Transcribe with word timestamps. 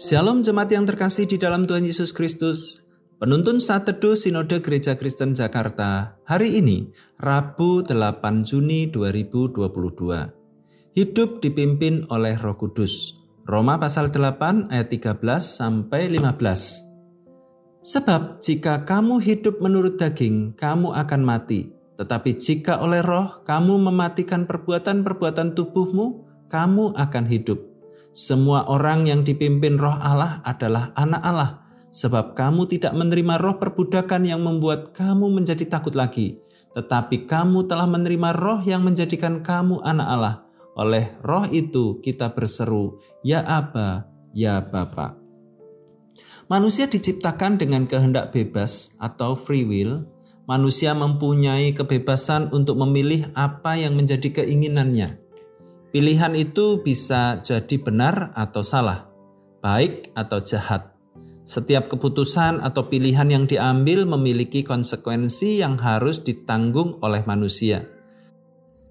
Shalom 0.00 0.40
jemaat 0.40 0.72
yang 0.72 0.88
terkasih 0.88 1.28
di 1.28 1.36
dalam 1.36 1.68
Tuhan 1.68 1.84
Yesus 1.84 2.16
Kristus. 2.16 2.80
Penuntun 3.20 3.60
saat 3.60 3.84
teduh 3.84 4.16
Sinode 4.16 4.64
Gereja 4.64 4.96
Kristen 4.96 5.36
Jakarta 5.36 6.16
hari 6.24 6.56
ini, 6.56 6.88
Rabu 7.20 7.84
8 7.84 8.40
Juni 8.40 8.88
2022. 8.88 9.60
Hidup 10.96 11.44
dipimpin 11.44 12.08
oleh 12.08 12.32
Roh 12.40 12.56
Kudus. 12.56 13.12
Roma 13.44 13.76
pasal 13.76 14.08
8 14.08 14.72
ayat 14.72 14.88
13 14.88 15.20
sampai 15.36 16.08
15. 16.08 17.84
Sebab 17.84 18.40
jika 18.40 18.88
kamu 18.88 19.20
hidup 19.20 19.60
menurut 19.60 20.00
daging, 20.00 20.56
kamu 20.56 20.96
akan 20.96 21.20
mati. 21.20 21.76
Tetapi 22.00 22.40
jika 22.40 22.80
oleh 22.80 23.04
roh 23.04 23.44
kamu 23.44 23.76
mematikan 23.76 24.48
perbuatan-perbuatan 24.48 25.52
tubuhmu, 25.52 26.24
kamu 26.48 26.96
akan 26.96 27.28
hidup. 27.28 27.69
Semua 28.10 28.66
orang 28.66 29.06
yang 29.06 29.22
dipimpin 29.22 29.78
roh 29.78 29.94
Allah 29.94 30.42
adalah 30.42 30.90
anak 30.98 31.22
Allah, 31.22 31.50
sebab 31.94 32.34
kamu 32.34 32.66
tidak 32.66 32.90
menerima 32.90 33.38
roh 33.38 33.54
perbudakan 33.62 34.26
yang 34.26 34.42
membuat 34.42 34.90
kamu 34.90 35.30
menjadi 35.30 35.62
takut 35.70 35.94
lagi, 35.94 36.42
tetapi 36.74 37.30
kamu 37.30 37.70
telah 37.70 37.86
menerima 37.86 38.34
roh 38.34 38.60
yang 38.66 38.82
menjadikan 38.82 39.38
kamu 39.46 39.78
anak 39.86 40.08
Allah. 40.10 40.34
Oleh 40.74 41.14
roh 41.22 41.46
itu 41.54 42.02
kita 42.02 42.34
berseru, 42.34 42.98
Ya 43.22 43.46
Aba, 43.46 44.10
Ya 44.34 44.58
Bapa. 44.58 45.18
Manusia 46.50 46.90
diciptakan 46.90 47.62
dengan 47.62 47.86
kehendak 47.86 48.34
bebas 48.34 48.90
atau 48.98 49.38
free 49.38 49.62
will. 49.62 50.02
Manusia 50.50 50.98
mempunyai 50.98 51.70
kebebasan 51.70 52.50
untuk 52.50 52.74
memilih 52.74 53.30
apa 53.38 53.78
yang 53.78 53.94
menjadi 53.94 54.42
keinginannya. 54.42 55.19
Pilihan 55.90 56.38
itu 56.38 56.78
bisa 56.86 57.42
jadi 57.42 57.74
benar 57.82 58.30
atau 58.38 58.62
salah, 58.62 59.10
baik 59.58 60.14
atau 60.14 60.38
jahat. 60.38 60.94
Setiap 61.42 61.90
keputusan 61.90 62.62
atau 62.62 62.86
pilihan 62.86 63.26
yang 63.26 63.44
diambil 63.50 64.06
memiliki 64.06 64.62
konsekuensi 64.62 65.58
yang 65.58 65.74
harus 65.82 66.22
ditanggung 66.22 67.02
oleh 67.02 67.26
manusia. 67.26 67.90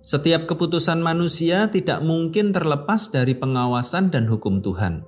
Setiap 0.03 0.44
keputusan 0.44 1.00
manusia 1.00 1.72
tidak 1.72 2.03
mungkin 2.03 2.52
terlepas 2.52 3.16
dari 3.16 3.31
pengawasan 3.31 4.11
dan 4.11 4.28
hukum 4.28 4.59
Tuhan. 4.59 5.08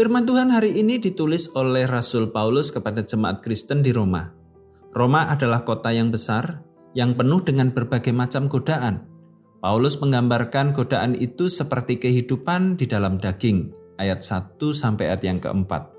Firman 0.00 0.24
Tuhan 0.24 0.48
hari 0.48 0.80
ini 0.80 0.96
ditulis 0.96 1.52
oleh 1.52 1.84
Rasul 1.84 2.32
Paulus 2.32 2.72
kepada 2.72 3.04
jemaat 3.04 3.44
Kristen 3.44 3.84
di 3.84 3.92
Roma. 3.92 4.32
Roma 4.96 5.28
adalah 5.28 5.60
kota 5.60 5.92
yang 5.92 6.08
besar, 6.08 6.64
yang 6.96 7.12
penuh 7.16 7.44
dengan 7.44 7.68
berbagai 7.72 8.16
macam 8.16 8.48
godaan, 8.48 9.15
Paulus 9.66 9.98
menggambarkan 9.98 10.70
godaan 10.70 11.18
itu 11.18 11.50
seperti 11.50 11.98
kehidupan 11.98 12.78
di 12.78 12.86
dalam 12.86 13.18
daging, 13.18 13.74
ayat 13.98 14.22
1 14.22 14.62
sampai 14.70 15.10
ayat 15.10 15.26
yang 15.26 15.42
keempat. 15.42 15.90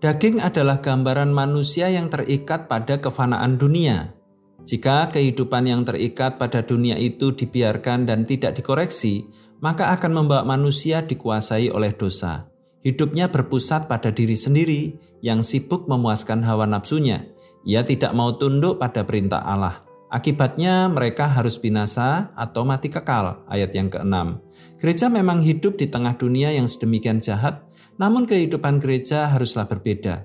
Daging 0.00 0.40
adalah 0.40 0.80
gambaran 0.80 1.28
manusia 1.28 1.92
yang 1.92 2.08
terikat 2.08 2.64
pada 2.64 3.04
kefanaan 3.04 3.60
dunia. 3.60 4.16
Jika 4.64 5.12
kehidupan 5.12 5.68
yang 5.68 5.84
terikat 5.84 6.40
pada 6.40 6.64
dunia 6.64 6.96
itu 6.96 7.36
dibiarkan 7.36 8.08
dan 8.08 8.24
tidak 8.24 8.56
dikoreksi, 8.56 9.28
maka 9.60 9.92
akan 9.92 10.24
membawa 10.24 10.48
manusia 10.48 11.04
dikuasai 11.04 11.68
oleh 11.68 11.92
dosa. 11.92 12.48
Hidupnya 12.80 13.28
berpusat 13.28 13.92
pada 13.92 14.08
diri 14.08 14.40
sendiri 14.40 14.96
yang 15.20 15.44
sibuk 15.44 15.84
memuaskan 15.84 16.40
hawa 16.48 16.64
nafsunya. 16.64 17.28
Ia 17.68 17.84
tidak 17.84 18.16
mau 18.16 18.40
tunduk 18.40 18.80
pada 18.80 19.04
perintah 19.04 19.44
Allah. 19.44 19.87
Akibatnya 20.08 20.88
mereka 20.88 21.28
harus 21.28 21.60
binasa 21.60 22.32
atau 22.32 22.64
mati 22.64 22.88
kekal. 22.88 23.44
Ayat 23.44 23.76
yang 23.76 23.92
keenam. 23.92 24.40
Gereja 24.80 25.12
memang 25.12 25.44
hidup 25.44 25.76
di 25.76 25.84
tengah 25.84 26.16
dunia 26.16 26.48
yang 26.48 26.64
sedemikian 26.64 27.20
jahat, 27.20 27.60
namun 28.00 28.24
kehidupan 28.24 28.80
gereja 28.80 29.28
haruslah 29.28 29.68
berbeda. 29.68 30.24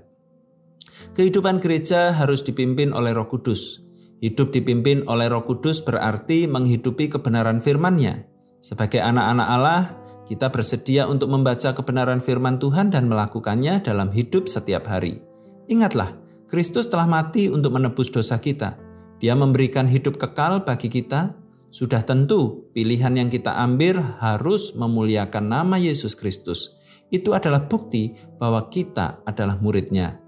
Kehidupan 1.12 1.60
gereja 1.60 2.16
harus 2.16 2.48
dipimpin 2.48 2.96
oleh 2.96 3.12
Roh 3.12 3.28
Kudus. 3.28 3.84
Hidup 4.24 4.56
dipimpin 4.56 5.04
oleh 5.04 5.28
Roh 5.28 5.44
Kudus 5.44 5.84
berarti 5.84 6.48
menghidupi 6.48 7.12
kebenaran 7.12 7.60
firman-Nya. 7.60 8.24
Sebagai 8.64 9.04
anak-anak 9.04 9.48
Allah, 9.52 9.82
kita 10.24 10.48
bersedia 10.48 11.12
untuk 11.12 11.28
membaca 11.28 11.76
kebenaran 11.76 12.24
firman 12.24 12.56
Tuhan 12.56 12.88
dan 12.88 13.12
melakukannya 13.12 13.84
dalam 13.84 14.16
hidup 14.16 14.48
setiap 14.48 14.88
hari. 14.88 15.20
Ingatlah, 15.68 16.16
Kristus 16.48 16.88
telah 16.88 17.04
mati 17.04 17.52
untuk 17.52 17.76
menebus 17.76 18.08
dosa 18.08 18.40
kita. 18.40 18.93
Dia 19.20 19.34
memberikan 19.36 19.86
hidup 19.90 20.18
kekal 20.18 20.64
bagi 20.64 20.90
kita. 20.90 21.36
Sudah 21.74 22.06
tentu 22.06 22.70
pilihan 22.78 23.18
yang 23.18 23.34
kita 23.34 23.50
ambil 23.58 23.98
harus 24.22 24.78
memuliakan 24.78 25.50
nama 25.50 25.76
Yesus 25.82 26.14
Kristus. 26.14 26.78
Itu 27.10 27.34
adalah 27.34 27.66
bukti 27.66 28.14
bahwa 28.38 28.70
kita 28.70 29.26
adalah 29.26 29.58
muridnya. 29.58 30.22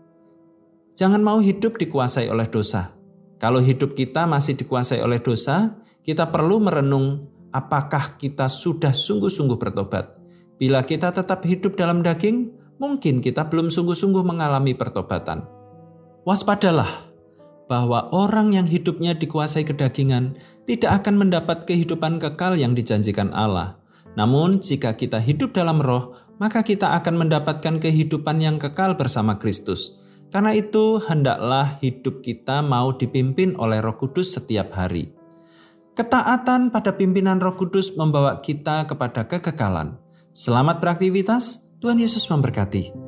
Jangan 0.97 1.22
mau 1.22 1.38
hidup 1.38 1.78
dikuasai 1.78 2.29
oleh 2.31 2.50
dosa. 2.50 2.95
Kalau 3.38 3.62
hidup 3.62 3.94
kita 3.94 4.25
masih 4.25 4.57
dikuasai 4.57 5.03
oleh 5.03 5.22
dosa, 5.22 5.75
kita 6.01 6.31
perlu 6.34 6.63
merenung 6.63 7.29
apakah 7.53 8.16
kita 8.16 8.50
sudah 8.50 8.95
sungguh-sungguh 8.95 9.59
bertobat. 9.59 10.18
Bila 10.56 10.81
kita 10.88 11.12
tetap 11.12 11.44
hidup 11.44 11.75
dalam 11.75 12.00
daging, 12.00 12.53
mungkin 12.79 13.19
kita 13.19 13.47
belum 13.51 13.68
sungguh-sungguh 13.72 14.24
mengalami 14.24 14.72
pertobatan. 14.72 15.44
Waspadalah, 16.24 17.12
bahwa 17.65 18.09
orang 18.13 18.53
yang 18.53 18.67
hidupnya 18.69 19.17
dikuasai 19.17 19.65
kedagingan 19.65 20.37
tidak 20.69 21.03
akan 21.03 21.25
mendapat 21.25 21.65
kehidupan 21.65 22.21
kekal 22.21 22.53
yang 22.57 22.77
dijanjikan 22.77 23.33
Allah. 23.33 23.77
Namun, 24.15 24.63
jika 24.63 24.95
kita 24.95 25.19
hidup 25.19 25.51
dalam 25.51 25.83
roh, 25.83 26.15
maka 26.39 26.63
kita 26.63 26.95
akan 26.95 27.27
mendapatkan 27.27 27.79
kehidupan 27.79 28.39
yang 28.39 28.55
kekal 28.55 28.95
bersama 28.95 29.35
Kristus. 29.35 29.99
Karena 30.31 30.51
itu, 30.55 30.99
hendaklah 31.03 31.79
hidup 31.79 32.23
kita 32.23 32.59
mau 32.59 32.95
dipimpin 32.95 33.55
oleh 33.55 33.79
Roh 33.79 33.95
Kudus 33.95 34.35
setiap 34.35 34.73
hari. 34.75 35.13
Ketaatan 35.95 36.75
pada 36.75 36.91
pimpinan 36.91 37.39
Roh 37.39 37.55
Kudus 37.55 37.95
membawa 37.95 38.43
kita 38.43 38.83
kepada 38.83 39.23
kekekalan. 39.31 39.95
Selamat 40.35 40.83
beraktivitas, 40.83 41.71
Tuhan 41.79 42.03
Yesus 42.03 42.27
memberkati. 42.27 43.04